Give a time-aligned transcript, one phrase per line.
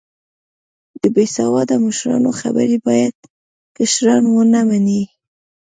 [1.01, 3.15] د بیسیواده مشرانو خبرې باید
[3.77, 5.03] کشران و نه منې